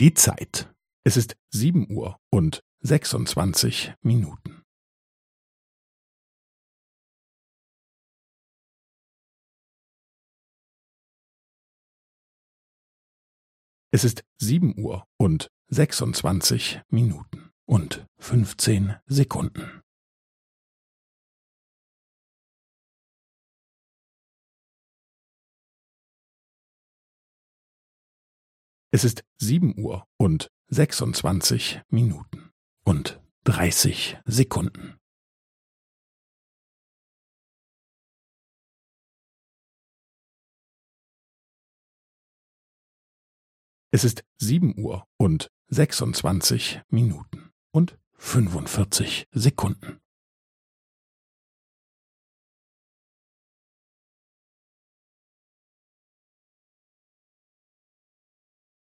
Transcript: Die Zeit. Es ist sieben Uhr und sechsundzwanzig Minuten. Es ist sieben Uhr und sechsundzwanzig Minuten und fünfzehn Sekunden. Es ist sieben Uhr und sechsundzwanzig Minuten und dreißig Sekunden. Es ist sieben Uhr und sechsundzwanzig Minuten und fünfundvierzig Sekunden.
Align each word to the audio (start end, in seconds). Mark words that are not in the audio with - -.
Die 0.00 0.14
Zeit. 0.14 0.72
Es 1.04 1.16
ist 1.16 1.36
sieben 1.50 1.90
Uhr 1.90 2.20
und 2.30 2.62
sechsundzwanzig 2.78 3.94
Minuten. 4.00 4.62
Es 13.90 14.04
ist 14.04 14.22
sieben 14.40 14.78
Uhr 14.78 15.04
und 15.16 15.48
sechsundzwanzig 15.66 16.80
Minuten 16.90 17.50
und 17.66 18.06
fünfzehn 18.20 18.94
Sekunden. 19.06 19.82
Es 28.90 29.04
ist 29.04 29.22
sieben 29.36 29.78
Uhr 29.78 30.06
und 30.16 30.50
sechsundzwanzig 30.68 31.82
Minuten 31.90 32.52
und 32.84 33.20
dreißig 33.44 34.16
Sekunden. 34.24 34.96
Es 43.90 44.04
ist 44.04 44.24
sieben 44.38 44.78
Uhr 44.78 45.06
und 45.18 45.50
sechsundzwanzig 45.68 46.80
Minuten 46.88 47.52
und 47.70 47.98
fünfundvierzig 48.14 49.26
Sekunden. 49.32 50.00